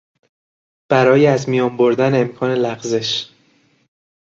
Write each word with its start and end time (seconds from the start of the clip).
برای 0.91 1.27
از 1.27 1.49
میان 1.49 1.77
بردن 1.77 2.21
امکان 2.21 2.51
لغزش 2.53 3.29